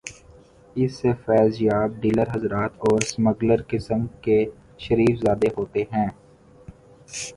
اس 0.75 0.91
سے 0.95 1.11
فیضیاب 1.25 1.99
ڈیلر 2.01 2.27
حضرات 2.35 2.71
اور 2.81 3.01
سمگلر 3.05 3.61
قسم 3.67 4.01
کے 4.21 4.43
شریف 4.79 5.19
زادے 5.19 5.47
ہوتے 5.57 5.83
ہیں۔ 5.91 6.07